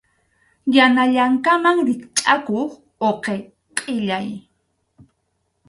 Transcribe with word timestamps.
Yaqa 0.75 1.03
llankaman 1.13 1.77
rikchʼakuq 1.87 2.71
uqi 3.09 3.35
qʼillay. 3.77 4.27